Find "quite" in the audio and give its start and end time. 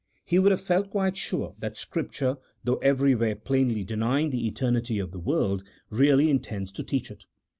0.89-1.15